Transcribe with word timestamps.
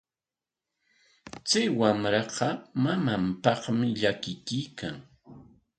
Chay 1.49 1.67
wamraqa 1.79 2.47
mamanpaqmi 2.83 3.87
llakikuykan. 3.99 4.95